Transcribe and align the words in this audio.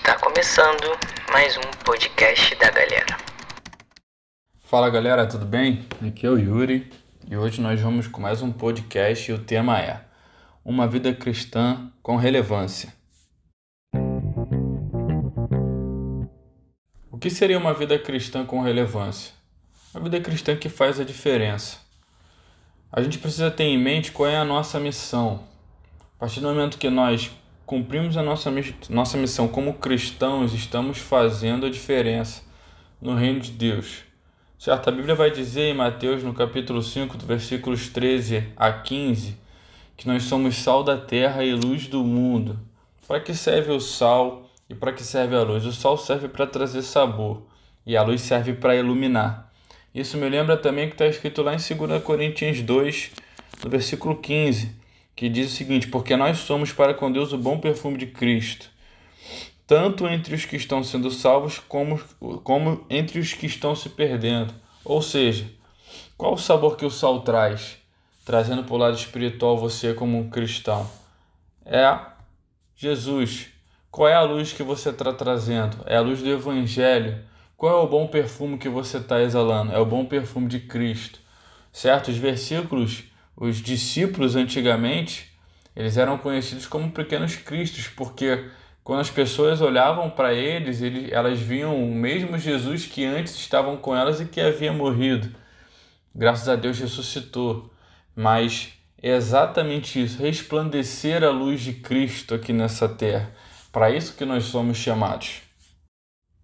Está 0.00 0.18
começando 0.18 0.98
mais 1.30 1.58
um 1.58 1.84
podcast 1.84 2.54
da 2.54 2.70
galera. 2.70 3.18
Fala 4.64 4.88
galera, 4.88 5.26
tudo 5.26 5.44
bem? 5.44 5.86
Aqui 6.04 6.24
é 6.24 6.30
o 6.30 6.38
Yuri 6.38 6.90
e 7.30 7.36
hoje 7.36 7.60
nós 7.60 7.78
vamos 7.78 8.06
com 8.08 8.18
mais 8.18 8.40
um 8.40 8.50
podcast 8.50 9.30
e 9.30 9.34
o 9.34 9.38
tema 9.38 9.78
é 9.78 10.00
Uma 10.64 10.88
vida 10.88 11.12
cristã 11.12 11.92
com 12.02 12.16
relevância. 12.16 12.94
O 17.12 17.18
que 17.18 17.28
seria 17.28 17.58
uma 17.58 17.74
vida 17.74 17.98
cristã 17.98 18.46
com 18.46 18.62
relevância? 18.62 19.34
Uma 19.92 20.04
vida 20.04 20.18
cristã 20.18 20.56
que 20.56 20.70
faz 20.70 20.98
a 20.98 21.04
diferença. 21.04 21.76
A 22.90 23.02
gente 23.02 23.18
precisa 23.18 23.50
ter 23.50 23.64
em 23.64 23.78
mente 23.78 24.12
qual 24.12 24.30
é 24.30 24.38
a 24.38 24.46
nossa 24.46 24.80
missão. 24.80 25.46
A 26.16 26.20
partir 26.20 26.40
do 26.40 26.48
momento 26.48 26.78
que 26.78 26.88
nós 26.88 27.30
cumprimos 27.70 28.16
a 28.16 28.22
nossa, 28.24 28.52
nossa 28.88 29.16
missão 29.16 29.46
como 29.46 29.74
cristãos, 29.74 30.52
estamos 30.52 30.98
fazendo 30.98 31.66
a 31.66 31.70
diferença 31.70 32.42
no 33.00 33.14
reino 33.14 33.38
de 33.38 33.52
Deus. 33.52 34.02
Certo? 34.58 34.88
A 34.88 34.92
Bíblia 34.92 35.14
vai 35.14 35.30
dizer 35.30 35.70
em 35.70 35.74
Mateus, 35.74 36.24
no 36.24 36.34
capítulo 36.34 36.82
5, 36.82 37.16
do 37.16 37.24
versículos 37.24 37.88
13 37.88 38.48
a 38.56 38.72
15, 38.72 39.36
que 39.96 40.08
nós 40.08 40.24
somos 40.24 40.56
sal 40.56 40.82
da 40.82 40.96
terra 40.96 41.44
e 41.44 41.54
luz 41.54 41.86
do 41.86 42.02
mundo. 42.02 42.58
Para 43.06 43.20
que 43.20 43.32
serve 43.32 43.70
o 43.70 43.78
sal 43.78 44.50
e 44.68 44.74
para 44.74 44.92
que 44.92 45.04
serve 45.04 45.36
a 45.36 45.42
luz? 45.42 45.64
O 45.64 45.70
sal 45.70 45.96
serve 45.96 46.26
para 46.26 46.48
trazer 46.48 46.82
sabor 46.82 47.46
e 47.86 47.96
a 47.96 48.02
luz 48.02 48.20
serve 48.20 48.52
para 48.52 48.74
iluminar. 48.74 49.48
Isso 49.94 50.16
me 50.16 50.28
lembra 50.28 50.56
também 50.56 50.88
que 50.88 50.94
está 50.94 51.06
escrito 51.06 51.40
lá 51.40 51.54
em 51.54 51.58
2 51.58 52.02
Coríntios 52.02 52.62
2, 52.62 53.12
no 53.62 53.70
versículo 53.70 54.16
15, 54.16 54.79
que 55.20 55.28
diz 55.28 55.52
o 55.52 55.54
seguinte: 55.54 55.86
Porque 55.86 56.16
nós 56.16 56.38
somos 56.38 56.72
para 56.72 56.94
com 56.94 57.12
Deus 57.12 57.30
o 57.34 57.36
bom 57.36 57.58
perfume 57.58 57.98
de 57.98 58.06
Cristo, 58.06 58.70
tanto 59.66 60.08
entre 60.08 60.34
os 60.34 60.46
que 60.46 60.56
estão 60.56 60.82
sendo 60.82 61.10
salvos, 61.10 61.58
como, 61.58 62.00
como 62.42 62.86
entre 62.88 63.18
os 63.18 63.34
que 63.34 63.44
estão 63.44 63.76
se 63.76 63.90
perdendo. 63.90 64.54
Ou 64.82 65.02
seja, 65.02 65.44
qual 66.16 66.32
o 66.32 66.38
sabor 66.38 66.74
que 66.74 66.86
o 66.86 66.90
sal 66.90 67.20
traz, 67.20 67.76
trazendo 68.24 68.64
para 68.64 68.74
o 68.74 68.78
lado 68.78 68.96
espiritual 68.96 69.58
você 69.58 69.92
como 69.92 70.16
um 70.16 70.30
cristão? 70.30 70.90
É 71.66 71.98
Jesus. 72.74 73.48
Qual 73.90 74.08
é 74.08 74.14
a 74.14 74.22
luz 74.22 74.54
que 74.54 74.62
você 74.62 74.88
está 74.88 75.12
trazendo? 75.12 75.84
É 75.84 75.98
a 75.98 76.00
luz 76.00 76.22
do 76.22 76.30
Evangelho. 76.30 77.22
Qual 77.58 77.78
é 77.78 77.84
o 77.84 77.86
bom 77.86 78.06
perfume 78.06 78.56
que 78.56 78.70
você 78.70 78.96
está 78.96 79.20
exalando? 79.20 79.70
É 79.70 79.78
o 79.78 79.84
bom 79.84 80.06
perfume 80.06 80.48
de 80.48 80.60
Cristo. 80.60 81.20
Certo? 81.70 82.08
Os 82.10 82.16
versículos 82.16 83.09
os 83.40 83.56
discípulos 83.56 84.36
antigamente, 84.36 85.32
eles 85.74 85.96
eram 85.96 86.18
conhecidos 86.18 86.66
como 86.66 86.90
pequenos 86.92 87.36
cristos, 87.36 87.88
porque 87.88 88.50
quando 88.84 89.00
as 89.00 89.10
pessoas 89.10 89.62
olhavam 89.62 90.10
para 90.10 90.34
eles, 90.34 90.82
eles, 90.82 91.10
elas 91.10 91.40
viam 91.40 91.82
o 91.82 91.94
mesmo 91.94 92.36
Jesus 92.36 92.84
que 92.84 93.02
antes 93.02 93.34
estavam 93.34 93.78
com 93.78 93.96
elas 93.96 94.20
e 94.20 94.26
que 94.26 94.42
havia 94.42 94.74
morrido. 94.74 95.34
Graças 96.14 96.50
a 96.50 96.54
Deus 96.54 96.78
ressuscitou. 96.78 97.72
Mas 98.14 98.74
é 99.02 99.14
exatamente 99.16 100.02
isso, 100.02 100.20
resplandecer 100.20 101.24
a 101.24 101.30
luz 101.30 101.62
de 101.62 101.72
Cristo 101.72 102.34
aqui 102.34 102.52
nessa 102.52 102.86
terra. 102.88 103.34
Para 103.72 103.90
isso 103.90 104.16
que 104.16 104.26
nós 104.26 104.44
somos 104.44 104.76
chamados. 104.76 105.40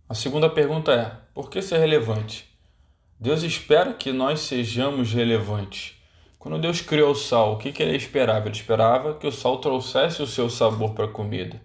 A 0.09 0.15
segunda 0.15 0.49
pergunta 0.49 0.93
é: 0.93 1.13
por 1.35 1.51
que 1.51 1.61
ser 1.61 1.79
relevante? 1.79 2.49
Deus 3.21 3.43
espera 3.43 3.93
que 3.93 4.13
nós 4.13 4.41
sejamos 4.41 5.13
relevantes. 5.13 5.97
Quando 6.47 6.61
Deus 6.61 6.81
criou 6.81 7.11
o 7.11 7.15
sal, 7.17 7.55
o 7.55 7.57
que, 7.57 7.73
que 7.73 7.83
ele 7.83 7.97
esperava? 7.97 8.47
Ele 8.47 8.55
esperava 8.55 9.15
que 9.15 9.27
o 9.27 9.33
sal 9.33 9.59
trouxesse 9.59 10.23
o 10.23 10.29
seu 10.29 10.49
sabor 10.49 10.95
para 10.95 11.07
a 11.07 11.09
comida. 11.09 11.61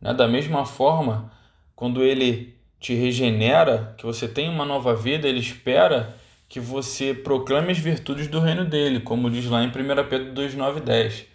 Né? 0.00 0.14
Da 0.14 0.26
mesma 0.26 0.64
forma, 0.64 1.30
quando 1.76 2.02
ele 2.02 2.56
te 2.80 2.94
regenera, 2.94 3.94
que 3.98 4.06
você 4.06 4.26
tem 4.26 4.48
uma 4.48 4.64
nova 4.64 4.94
vida, 4.94 5.28
ele 5.28 5.40
espera 5.40 6.16
que 6.48 6.58
você 6.58 7.12
proclame 7.12 7.70
as 7.70 7.76
virtudes 7.76 8.28
do 8.28 8.40
reino 8.40 8.64
dele, 8.64 9.00
como 9.00 9.30
diz 9.30 9.44
lá 9.44 9.62
em 9.62 9.68
1 9.68 9.72
Pedro 10.08 10.32
2, 10.32 10.54
9 10.54 10.78
e 10.78 10.82
10. 10.84 11.26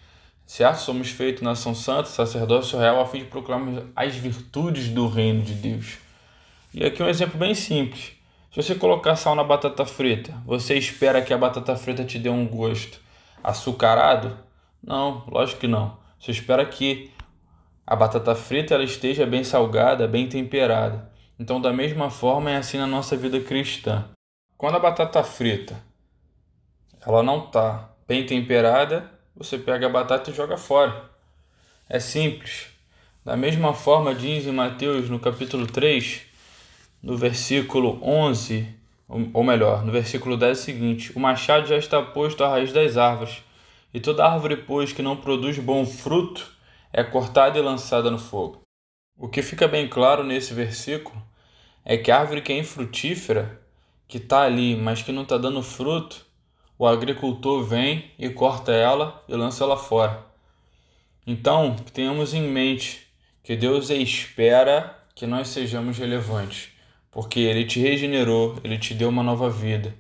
Certo? 0.48 0.78
Somos 0.78 1.12
feitos 1.12 1.44
nação 1.44 1.76
santa, 1.76 2.06
sacerdócio 2.06 2.80
real, 2.80 3.00
a 3.00 3.06
fim 3.06 3.20
de 3.20 3.26
proclamar 3.26 3.84
as 3.96 4.16
virtudes 4.16 4.90
do 4.90 5.08
reino 5.08 5.44
de 5.44 5.54
Deus. 5.54 6.00
E 6.74 6.84
aqui 6.84 7.04
um 7.04 7.08
exemplo 7.08 7.38
bem 7.38 7.54
simples. 7.54 8.14
Se 8.54 8.62
você 8.62 8.76
colocar 8.76 9.16
sal 9.16 9.34
na 9.34 9.44
batata 9.44 9.84
frita, 9.84 10.32
você 10.46 10.78
espera 10.78 11.24
que 11.24 11.34
a 11.34 11.38
batata 11.40 11.76
frita 11.76 12.06
te 12.06 12.20
dê 12.20 12.30
um 12.30 12.48
gosto 12.48 13.00
açucarado? 13.44 14.38
Não, 14.80 15.24
lógico 15.28 15.62
que 15.62 15.68
não. 15.68 15.98
Você 16.20 16.30
espera 16.30 16.64
que 16.64 17.12
a 17.84 17.96
batata 17.96 18.36
frita 18.36 18.76
ela 18.76 18.84
esteja 18.84 19.26
bem 19.26 19.44
salgada, 19.44 20.08
bem 20.08 20.30
temperada. 20.30 21.12
Então, 21.40 21.60
da 21.60 21.74
mesma 21.74 22.12
forma, 22.12 22.52
é 22.52 22.58
assim 22.58 22.78
na 22.78 22.86
nossa 22.86 23.18
vida 23.18 23.40
cristã. 23.40 24.06
Quando 24.56 24.76
a 24.76 24.80
batata 24.80 25.24
frita 25.24 25.76
ela 27.04 27.24
não 27.24 27.46
está 27.46 27.90
bem 28.08 28.24
temperada, 28.24 29.10
você 29.36 29.58
pega 29.58 29.88
a 29.88 29.90
batata 29.90 30.30
e 30.30 30.34
joga 30.34 30.58
fora. 30.58 31.10
É 31.90 32.00
simples. 32.00 32.68
Da 33.26 33.36
mesma 33.36 33.74
forma, 33.74 34.14
diz 34.14 34.46
em 34.46 34.52
Mateus 34.52 35.10
no 35.10 35.20
capítulo 35.20 35.66
3 35.66 36.33
no 37.04 37.18
versículo 37.18 38.00
11, 38.02 38.66
ou 39.34 39.44
melhor, 39.44 39.84
no 39.84 39.92
versículo 39.92 40.38
10 40.38 40.58
é 40.58 40.62
o 40.62 40.64
seguinte: 40.64 41.12
O 41.14 41.20
machado 41.20 41.68
já 41.68 41.76
está 41.78 42.02
posto 42.02 42.44
à 42.46 42.50
raiz 42.50 42.72
das 42.72 42.96
árvores, 42.96 43.44
e 43.94 44.00
toda 44.00 44.26
árvore, 44.26 44.56
pois, 44.56 44.94
que 44.94 45.02
não 45.02 45.18
produz 45.18 45.60
bom 45.60 45.86
fruto, 45.86 46.50
é 46.94 47.04
cortada 47.04 47.60
e 47.60 47.62
lançada 47.62 48.10
no 48.10 48.18
fogo. 48.18 48.62
O 49.20 49.28
que 49.28 49.42
fica 49.42 49.68
bem 49.68 49.88
claro 49.88 50.24
nesse 50.24 50.54
versículo 50.54 51.22
é 51.84 51.98
que 51.98 52.10
a 52.10 52.20
árvore 52.20 52.42
que 52.42 52.54
é 52.54 52.58
infrutífera, 52.58 53.62
que 54.08 54.18
está 54.18 54.44
ali, 54.44 54.76
mas 54.76 55.02
que 55.02 55.12
não 55.12 55.24
está 55.24 55.38
dando 55.38 55.62
fruto, 55.62 56.26
o 56.80 56.88
agricultor 56.88 57.64
vem 57.64 58.12
e 58.18 58.30
corta 58.30 58.72
ela 58.72 59.24
e 59.28 59.36
lança 59.36 59.64
ela 59.64 59.78
fora. 59.78 60.26
Então, 61.28 61.76
tenhamos 61.94 62.34
em 62.34 62.42
mente 62.42 63.08
que 63.44 63.56
Deus 63.56 63.90
espera 63.90 64.98
que 65.14 65.28
nós 65.28 65.50
sejamos 65.50 65.98
relevantes 65.98 66.73
porque 67.14 67.40
ele 67.40 67.66
te 67.66 67.80
regenerou, 67.80 68.58
ele 68.64 68.78
te 68.78 68.94
deu 68.94 69.10
uma 69.10 69.22
nova 69.24 69.50
vida. 69.50 69.94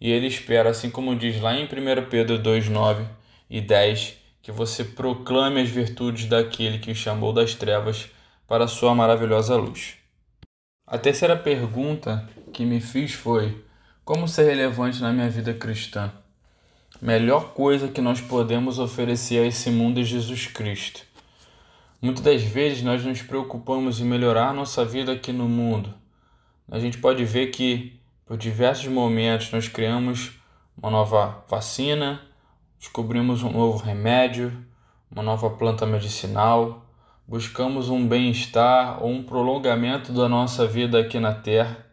E 0.00 0.10
ele 0.10 0.26
espera, 0.26 0.70
assim 0.70 0.90
como 0.90 1.14
diz 1.14 1.40
lá 1.40 1.54
em 1.54 1.64
1 1.64 1.68
Pedro 2.08 2.38
2, 2.38 2.68
9 2.68 3.04
e 3.48 3.60
10, 3.60 4.16
que 4.42 4.50
você 4.50 4.84
proclame 4.84 5.60
as 5.60 5.68
virtudes 5.68 6.26
daquele 6.26 6.78
que 6.78 6.90
o 6.90 6.94
chamou 6.94 7.32
das 7.32 7.54
trevas 7.54 8.08
para 8.46 8.64
a 8.64 8.68
sua 8.68 8.94
maravilhosa 8.94 9.56
luz. 9.56 9.96
A 10.86 10.98
terceira 10.98 11.36
pergunta 11.36 12.28
que 12.52 12.64
me 12.64 12.80
fiz 12.80 13.12
foi: 13.12 13.64
como 14.04 14.28
ser 14.28 14.44
relevante 14.44 15.00
na 15.00 15.12
minha 15.12 15.30
vida 15.30 15.54
cristã? 15.54 16.12
Melhor 17.00 17.54
coisa 17.54 17.88
que 17.88 18.00
nós 18.00 18.20
podemos 18.20 18.78
oferecer 18.78 19.42
a 19.42 19.46
esse 19.46 19.70
mundo 19.70 20.00
é 20.00 20.02
Jesus 20.02 20.46
Cristo. 20.46 21.02
Muitas 22.00 22.22
das 22.22 22.42
vezes 22.42 22.82
nós 22.82 23.02
nos 23.04 23.22
preocupamos 23.22 24.00
em 24.00 24.04
melhorar 24.04 24.52
nossa 24.52 24.84
vida 24.84 25.12
aqui 25.12 25.32
no 25.32 25.48
mundo, 25.48 25.94
a 26.70 26.78
gente 26.78 26.98
pode 26.98 27.24
ver 27.24 27.48
que 27.48 28.00
por 28.26 28.36
diversos 28.36 28.88
momentos 28.88 29.52
nós 29.52 29.68
criamos 29.68 30.32
uma 30.76 30.90
nova 30.90 31.44
vacina, 31.48 32.20
descobrimos 32.78 33.42
um 33.42 33.50
novo 33.50 33.78
remédio, 33.78 34.52
uma 35.10 35.22
nova 35.22 35.50
planta 35.50 35.86
medicinal, 35.86 36.86
buscamos 37.26 37.88
um 37.88 38.06
bem-estar 38.06 39.02
ou 39.02 39.10
um 39.10 39.22
prolongamento 39.22 40.12
da 40.12 40.28
nossa 40.28 40.66
vida 40.66 40.98
aqui 40.98 41.20
na 41.20 41.34
Terra. 41.34 41.86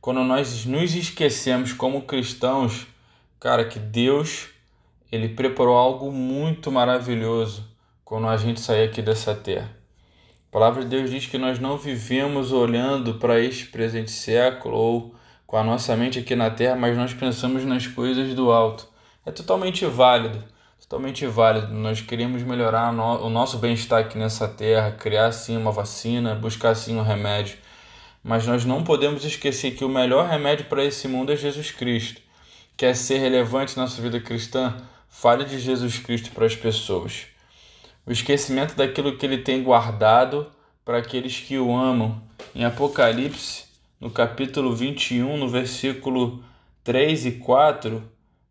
Quando 0.00 0.24
nós 0.24 0.64
nos 0.64 0.94
esquecemos 0.94 1.72
como 1.72 2.02
cristãos, 2.02 2.86
cara, 3.38 3.64
que 3.64 3.78
Deus 3.78 4.48
ele 5.12 5.28
preparou 5.30 5.76
algo 5.76 6.12
muito 6.12 6.70
maravilhoso 6.70 7.68
quando 8.04 8.28
a 8.28 8.36
gente 8.36 8.60
sair 8.60 8.88
aqui 8.88 9.02
dessa 9.02 9.34
terra. 9.34 9.79
A 10.50 10.52
palavra 10.52 10.82
de 10.82 10.88
Deus 10.88 11.10
diz 11.10 11.26
que 11.26 11.38
nós 11.38 11.60
não 11.60 11.78
vivemos 11.78 12.50
olhando 12.50 13.14
para 13.14 13.38
este 13.38 13.66
presente 13.66 14.10
século 14.10 14.76
ou 14.76 15.14
com 15.46 15.56
a 15.56 15.62
nossa 15.62 15.96
mente 15.96 16.18
aqui 16.18 16.34
na 16.34 16.50
terra, 16.50 16.74
mas 16.74 16.96
nós 16.96 17.14
pensamos 17.14 17.64
nas 17.64 17.86
coisas 17.86 18.34
do 18.34 18.50
alto. 18.50 18.88
É 19.24 19.30
totalmente 19.30 19.86
válido, 19.86 20.42
totalmente 20.80 21.24
válido. 21.24 21.72
Nós 21.72 22.00
queremos 22.00 22.42
melhorar 22.42 22.92
o 22.92 23.30
nosso 23.30 23.58
bem-estar 23.58 24.00
aqui 24.00 24.18
nessa 24.18 24.48
terra, 24.48 24.90
criar 24.90 25.30
sim 25.30 25.56
uma 25.56 25.70
vacina, 25.70 26.34
buscar 26.34 26.74
sim 26.74 26.98
um 26.98 27.02
remédio. 27.04 27.56
Mas 28.20 28.44
nós 28.44 28.64
não 28.64 28.82
podemos 28.82 29.24
esquecer 29.24 29.76
que 29.76 29.84
o 29.84 29.88
melhor 29.88 30.28
remédio 30.28 30.64
para 30.64 30.84
esse 30.84 31.06
mundo 31.06 31.30
é 31.30 31.36
Jesus 31.36 31.70
Cristo. 31.70 32.20
Quer 32.76 32.96
ser 32.96 33.18
relevante 33.18 33.76
na 33.76 33.86
sua 33.86 34.02
vida 34.02 34.18
cristã? 34.18 34.76
Fale 35.08 35.44
de 35.44 35.60
Jesus 35.60 36.00
Cristo 36.00 36.32
para 36.32 36.46
as 36.46 36.56
pessoas 36.56 37.29
o 38.10 38.12
esquecimento 38.12 38.74
daquilo 38.74 39.16
que 39.16 39.24
ele 39.24 39.38
tem 39.38 39.62
guardado 39.62 40.50
para 40.84 40.98
aqueles 40.98 41.38
que 41.38 41.56
o 41.56 41.72
amam. 41.72 42.20
Em 42.52 42.64
Apocalipse, 42.64 43.66
no 44.00 44.10
capítulo 44.10 44.74
21, 44.74 45.36
no 45.36 45.48
versículo 45.48 46.42
3 46.82 47.26
e 47.26 47.32
4, 47.38 48.02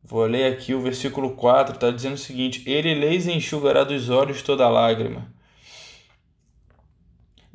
vou 0.01 0.23
ler 0.23 0.53
aqui 0.53 0.73
o 0.73 0.79
versículo 0.79 1.31
4, 1.31 1.75
está 1.75 1.91
dizendo 1.91 2.13
o 2.13 2.17
seguinte: 2.17 2.63
Ele 2.65 2.93
lhes 2.93 3.27
enxugará 3.27 3.83
dos 3.83 4.09
olhos 4.09 4.41
toda 4.41 4.69
lágrima, 4.69 5.29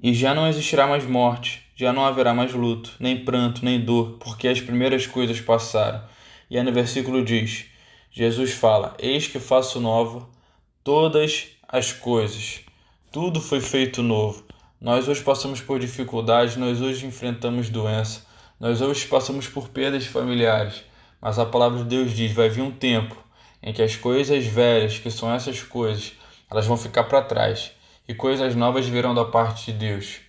E 0.02 0.12
já 0.12 0.34
não 0.34 0.46
existirá 0.46 0.86
mais 0.86 1.06
morte, 1.06 1.66
já 1.74 1.90
não 1.90 2.04
haverá 2.04 2.34
mais 2.34 2.52
luto, 2.52 2.92
nem 3.00 3.24
pranto, 3.24 3.64
nem 3.64 3.80
dor, 3.80 4.18
porque 4.20 4.46
as 4.46 4.60
primeiras 4.60 5.06
coisas 5.06 5.40
passaram. 5.40 6.04
E 6.50 6.58
aí 6.58 6.62
no 6.62 6.70
versículo 6.70 7.24
diz: 7.24 7.64
Jesus 8.10 8.52
fala: 8.52 8.94
Eis 8.98 9.26
que 9.26 9.38
faço 9.38 9.80
nova 9.80 10.28
todas 10.84 11.53
as 11.68 11.92
coisas. 11.92 12.60
Tudo 13.10 13.40
foi 13.40 13.60
feito 13.60 14.02
novo. 14.02 14.44
Nós 14.80 15.08
hoje 15.08 15.22
passamos 15.22 15.60
por 15.60 15.78
dificuldades, 15.78 16.56
nós 16.56 16.80
hoje 16.80 17.06
enfrentamos 17.06 17.70
doença, 17.70 18.26
nós 18.60 18.80
hoje 18.80 19.06
passamos 19.06 19.48
por 19.48 19.68
perdas 19.68 20.06
familiares, 20.06 20.82
mas 21.20 21.38
a 21.38 21.46
palavra 21.46 21.78
de 21.78 21.84
Deus 21.84 22.12
diz: 22.12 22.32
vai 22.32 22.48
vir 22.48 22.62
um 22.62 22.70
tempo 22.70 23.16
em 23.62 23.72
que 23.72 23.82
as 23.82 23.96
coisas 23.96 24.44
velhas, 24.44 24.98
que 24.98 25.10
são 25.10 25.32
essas 25.32 25.62
coisas, 25.62 26.12
elas 26.50 26.66
vão 26.66 26.76
ficar 26.76 27.04
para 27.04 27.22
trás 27.22 27.72
e 28.06 28.14
coisas 28.14 28.54
novas 28.54 28.86
virão 28.86 29.14
da 29.14 29.24
parte 29.24 29.72
de 29.72 29.78
Deus. 29.78 30.20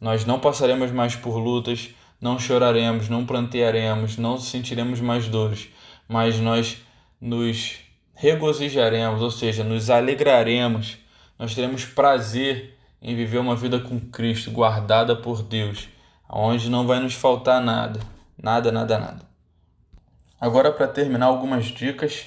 Nós 0.00 0.24
não 0.24 0.38
passaremos 0.38 0.92
mais 0.92 1.16
por 1.16 1.36
lutas, 1.36 1.90
não 2.20 2.38
choraremos, 2.38 3.08
não 3.08 3.26
plantearemos, 3.26 4.16
não 4.16 4.38
sentiremos 4.38 5.00
mais 5.00 5.28
dores, 5.28 5.68
mas 6.08 6.38
nós 6.38 6.78
nos 7.20 7.78
regozijaremos, 8.14 9.20
ou 9.20 9.30
seja, 9.30 9.64
nos 9.64 9.90
alegraremos, 9.90 10.98
nós 11.38 11.54
teremos 11.54 11.84
prazer 11.84 12.76
em 13.02 13.14
viver 13.14 13.38
uma 13.38 13.56
vida 13.56 13.78
com 13.78 14.00
Cristo, 14.00 14.50
guardada 14.50 15.14
por 15.14 15.42
Deus, 15.42 15.88
onde 16.28 16.70
não 16.70 16.86
vai 16.86 17.00
nos 17.00 17.14
faltar 17.14 17.60
nada, 17.60 18.00
nada, 18.40 18.72
nada, 18.72 18.98
nada. 18.98 19.34
Agora, 20.40 20.72
para 20.72 20.88
terminar, 20.88 21.26
algumas 21.26 21.66
dicas, 21.66 22.26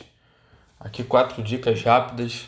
aqui 0.79 1.03
quatro 1.03 1.41
dicas 1.41 1.81
rápidas 1.83 2.47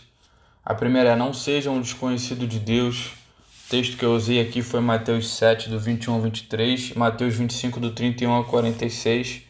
a 0.70 0.76
primeira 0.76 1.10
é 1.10 1.16
não 1.16 1.34
seja 1.34 1.72
um 1.72 1.82
desconhecido 1.82 2.46
de 2.46 2.60
Deus. 2.60 3.08
O 3.08 3.70
texto 3.72 3.98
que 3.98 4.06
eu 4.06 4.14
usei 4.14 4.40
aqui 4.40 4.62
foi 4.62 4.80
Mateus 4.80 5.28
7, 5.32 5.68
do 5.68 5.80
21 5.80 6.14
ao 6.14 6.22
23, 6.22 6.94
Mateus 6.94 7.34
25, 7.34 7.80
do 7.80 7.90
31 7.90 8.30
ao 8.30 8.46
46. 8.46 9.42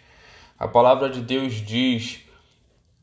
A 0.58 0.66
palavra 0.66 1.10
de 1.10 1.20
Deus 1.20 1.56
diz: 1.56 2.22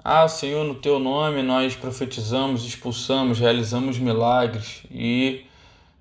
Ah, 0.09 0.29
Senhor, 0.29 0.65
no 0.65 0.77
teu 0.77 1.01
nome 1.01 1.43
nós 1.43 1.75
profetizamos, 1.75 2.65
expulsamos, 2.65 3.41
realizamos 3.41 3.99
milagres. 3.99 4.85
E 4.89 5.45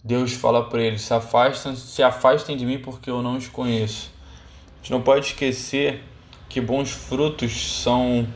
Deus 0.03 0.33
fala 0.33 0.63
para 0.63 0.79
eles: 0.79 1.01
se 1.01 1.11
afastem, 1.11 1.75
se 1.75 2.03
afastem 2.03 2.55
de 2.55 2.67
mim 2.67 2.77
porque 2.77 3.09
eu 3.09 3.23
não 3.23 3.35
os 3.35 3.47
conheço. 3.47 4.11
A 4.75 4.77
gente 4.77 4.91
não 4.91 5.01
pode 5.01 5.25
esquecer 5.25 6.03
que 6.47 6.61
bons 6.61 6.91
frutos 6.91 7.81
são 7.81 8.27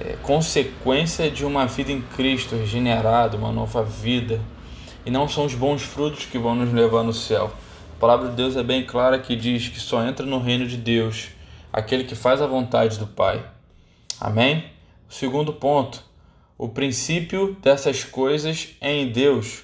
é, 0.00 0.16
consequência 0.20 1.30
de 1.30 1.44
uma 1.44 1.64
vida 1.64 1.92
em 1.92 2.02
Cristo 2.02 2.56
regenerada, 2.56 3.36
uma 3.36 3.52
nova 3.52 3.84
vida. 3.84 4.40
E 5.06 5.12
não 5.12 5.28
são 5.28 5.44
os 5.44 5.54
bons 5.54 5.82
frutos 5.82 6.26
que 6.26 6.38
vão 6.38 6.56
nos 6.56 6.72
levar 6.72 7.04
no 7.04 7.12
céu. 7.12 7.52
A 7.96 8.00
palavra 8.00 8.30
de 8.30 8.34
Deus 8.34 8.56
é 8.56 8.64
bem 8.64 8.84
clara 8.84 9.20
que 9.20 9.36
diz 9.36 9.68
que 9.68 9.78
só 9.78 10.04
entra 10.04 10.26
no 10.26 10.40
reino 10.40 10.66
de 10.66 10.76
Deus 10.76 11.28
aquele 11.72 12.02
que 12.02 12.16
faz 12.16 12.42
a 12.42 12.48
vontade 12.48 12.98
do 12.98 13.06
Pai. 13.06 13.44
Amém? 14.20 14.71
Segundo 15.12 15.52
ponto, 15.52 16.02
o 16.56 16.70
princípio 16.70 17.54
dessas 17.60 18.02
coisas 18.02 18.70
é 18.80 18.94
em 18.94 19.12
Deus. 19.12 19.62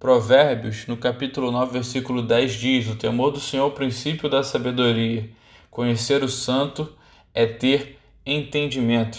Provérbios, 0.00 0.86
no 0.86 0.96
capítulo 0.96 1.52
9, 1.52 1.70
versículo 1.70 2.22
10 2.22 2.54
diz: 2.54 2.88
O 2.88 2.96
temor 2.96 3.30
do 3.30 3.38
Senhor 3.38 3.64
é 3.64 3.66
o 3.66 3.72
princípio 3.72 4.26
da 4.26 4.42
sabedoria. 4.42 5.28
Conhecer 5.70 6.24
o 6.24 6.30
santo 6.30 6.90
é 7.34 7.44
ter 7.44 7.98
entendimento. 8.24 9.18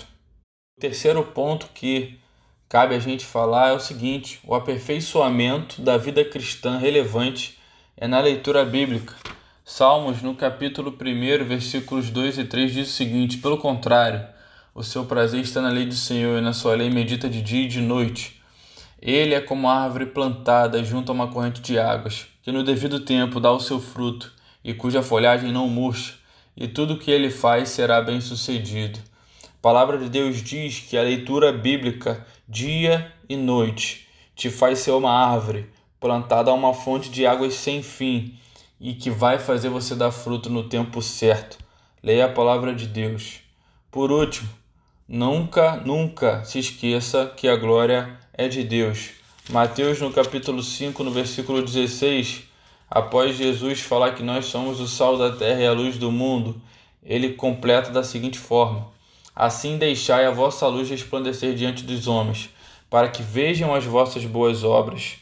O 0.75 0.81
terceiro 0.81 1.24
ponto 1.24 1.68
que 1.75 2.18
cabe 2.68 2.95
a 2.95 3.00
gente 3.00 3.23
falar 3.23 3.69
é 3.69 3.73
o 3.73 3.80
seguinte: 3.80 4.39
o 4.47 4.56
aperfeiçoamento 4.56 5.80
da 5.83 5.95
vida 5.95 6.25
cristã 6.25 6.80
relevante 6.80 7.56
é 7.95 8.07
na 8.07 8.19
leitura 8.19 8.65
bíblica. 8.65 9.13
Salmos, 9.63 10.23
no 10.23 10.33
capítulo 10.33 10.89
1, 10.89 11.45
versículos 11.45 12.09
2 12.09 12.39
e 12.39 12.45
3, 12.45 12.73
diz 12.73 12.89
o 12.89 12.94
seguinte: 12.94 13.38
Pelo 13.38 13.59
contrário, 13.59 14.37
o 14.77 14.83
seu 14.83 15.06
prazer 15.06 15.41
está 15.41 15.59
na 15.59 15.69
lei 15.69 15.88
do 15.88 15.95
Senhor 15.95 16.38
e 16.38 16.41
na 16.41 16.53
sua 16.53 16.75
lei 16.75 16.88
medita 16.88 17.27
de 17.27 17.41
dia 17.41 17.63
e 17.63 17.68
de 17.68 17.81
noite. 17.81 18.39
Ele 19.01 19.33
é 19.33 19.41
como 19.41 19.68
a 19.68 19.74
árvore 19.74 20.06
plantada 20.06 20.83
junto 20.83 21.12
a 21.12 21.15
uma 21.15 21.29
corrente 21.29 21.62
de 21.62 21.79
águas, 21.79 22.27
que 22.44 22.51
no 22.51 22.63
devido 22.63 23.00
tempo 23.00 23.39
dá 23.39 23.51
o 23.51 23.59
seu 23.59 23.79
fruto 23.79 24.31
e 24.63 24.75
cuja 24.75 25.01
folhagem 25.01 25.51
não 25.51 25.68
murcha, 25.68 26.13
e 26.56 26.68
tudo 26.68 26.94
o 26.94 27.00
que 27.00 27.09
ele 27.09 27.31
faz 27.31 27.69
será 27.69 28.03
bem 28.03 28.21
sucedido. 28.21 29.00
A 29.45 29.62
palavra 29.63 29.97
de 29.97 30.09
Deus 30.09 30.44
diz 30.44 30.81
que 30.81 30.95
a 30.95 31.01
leitura 31.01 31.51
bíblica, 31.51 32.23
dia 32.47 33.12
e 33.27 33.35
noite, 33.35 34.07
te 34.35 34.51
faz 34.51 34.77
ser 34.77 34.91
uma 34.91 35.12
árvore 35.12 35.71
plantada 36.00 36.51
a 36.51 36.53
uma 36.53 36.75
fonte 36.75 37.09
de 37.09 37.25
águas 37.25 37.56
sem 37.56 37.81
fim 37.81 38.38
e 38.80 38.94
que 38.94 39.09
vai 39.09 39.39
fazer 39.39 39.69
você 39.69 39.95
dar 39.95 40.12
fruto 40.12 40.51
no 40.51 40.69
tempo 40.69 41.01
certo. 41.01 41.57
Leia 42.03 42.25
a 42.25 42.30
palavra 42.31 42.75
de 42.75 42.85
Deus. 42.85 43.39
Por 43.89 44.12
último, 44.12 44.47
nunca, 45.07 45.77
nunca 45.77 46.44
se 46.44 46.59
esqueça 46.59 47.31
que 47.36 47.48
a 47.48 47.56
glória 47.56 48.19
é 48.33 48.48
de 48.48 48.63
Deus. 48.63 49.12
Mateus, 49.50 50.01
no 50.01 50.12
capítulo 50.12 50.62
5, 50.62 51.04
no 51.04 51.12
versículo 51.12 51.62
16, 51.62 52.44
após 52.89 53.38
Jesus 53.38 53.80
falar 53.80 54.13
que 54.13 54.24
nós 54.24 54.45
somos 54.45 54.80
o 54.81 54.88
sal 54.88 55.18
da 55.18 55.31
terra 55.31 55.62
e 55.62 55.68
a 55.68 55.71
luz 55.71 55.98
do 55.98 56.12
mundo, 56.12 56.62
ele 57.01 57.33
completa 57.33 57.89
da 57.89 58.04
seguinte 58.04 58.38
forma: 58.38 58.88
Assim 59.33 59.77
deixai 59.77 60.25
a 60.25 60.31
vossa 60.31 60.68
luz 60.68 60.89
resplandecer 60.89 61.56
diante 61.56 61.83
dos 61.83 62.07
homens, 62.07 62.50
para 62.89 63.07
que 63.07 63.24
vejam 63.24 63.74
as 63.74 63.86
vossas 63.86 64.25
boas 64.25 64.63
obras. 64.63 65.15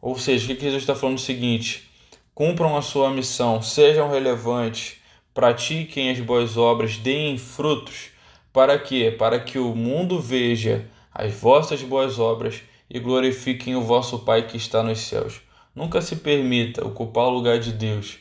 Ou 0.00 0.18
seja, 0.18 0.52
o 0.52 0.56
que 0.56 0.62
Jesus 0.62 0.82
está 0.82 0.94
falando 0.94 1.18
é 1.18 1.20
o 1.20 1.24
seguinte: 1.24 1.90
cumpram 2.34 2.76
a 2.76 2.82
sua 2.82 3.10
missão, 3.10 3.60
sejam 3.60 4.08
relevantes, 4.10 4.96
pratiquem 5.34 6.10
as 6.10 6.20
boas 6.20 6.56
obras, 6.56 6.96
deem 6.96 7.36
frutos. 7.36 8.16
Para 8.52 8.78
quê? 8.78 9.14
Para 9.16 9.38
que 9.38 9.58
o 9.58 9.74
mundo 9.74 10.20
veja 10.20 10.88
as 11.12 11.34
vossas 11.34 11.82
boas 11.82 12.18
obras 12.18 12.62
e 12.88 12.98
glorifiquem 12.98 13.76
o 13.76 13.82
vosso 13.82 14.20
Pai 14.20 14.46
que 14.46 14.56
está 14.56 14.82
nos 14.82 15.00
céus. 15.00 15.40
Nunca 15.74 16.00
se 16.00 16.16
permita 16.16 16.86
ocupar 16.86 17.26
o 17.26 17.30
lugar 17.30 17.58
de 17.58 17.72
Deus. 17.72 18.18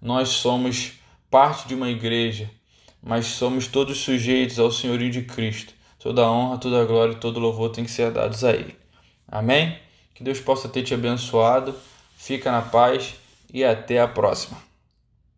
Nós 0.00 0.28
somos 0.28 0.92
parte 1.30 1.66
de 1.66 1.74
uma 1.74 1.88
igreja 1.88 2.50
mas 3.02 3.26
somos 3.26 3.66
todos 3.66 3.98
sujeitos 3.98 4.58
ao 4.58 4.70
senhorio 4.70 5.10
de 5.10 5.22
Cristo. 5.22 5.72
Toda 5.98 6.30
honra, 6.30 6.58
toda 6.58 6.84
glória 6.84 7.12
e 7.12 7.16
todo 7.16 7.40
louvor 7.40 7.70
tem 7.70 7.84
que 7.84 7.90
ser 7.90 8.10
dados 8.10 8.44
a 8.44 8.52
Ele. 8.52 8.76
Amém? 9.28 9.78
Que 10.14 10.24
Deus 10.24 10.40
possa 10.40 10.68
ter 10.68 10.82
te 10.82 10.94
abençoado. 10.94 11.74
Fica 12.16 12.50
na 12.50 12.62
paz 12.62 13.14
e 13.52 13.64
até 13.64 14.00
a 14.00 14.08
próxima. 14.08 14.69